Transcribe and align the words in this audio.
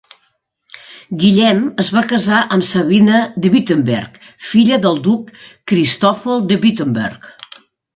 Guillem 1.23 1.59
es 1.83 1.91
va 1.97 2.03
casar 2.15 2.41
amb 2.57 2.67
Sabina 2.71 3.21
de 3.45 3.53
Württemberg, 3.59 4.21
filla 4.49 4.83
del 4.89 5.01
duc 5.11 5.35
Cristòfol 5.75 6.47
de 6.53 6.65
Württemberg. 6.69 7.35